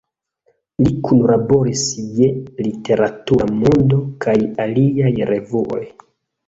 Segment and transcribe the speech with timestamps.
[0.85, 1.83] Li Kunlaboris
[2.21, 2.31] je
[2.65, 5.85] "Literatura Mondo" kaj aliaj revuoj.